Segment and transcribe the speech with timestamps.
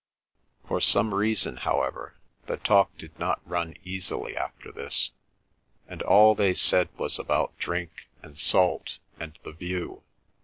[0.67, 2.15] For some reason, however,
[2.47, 5.11] the talk did not run easily after this,
[5.87, 10.01] and all they said was about drink and salt and the view.